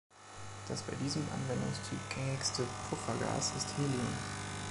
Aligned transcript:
Das 0.67 0.81
bei 0.81 0.95
diesem 0.95 1.21
Anwendungstyp 1.31 1.99
gängigste 2.09 2.63
Puffergas 2.89 3.51
ist 3.55 3.67
Helium. 3.77 4.15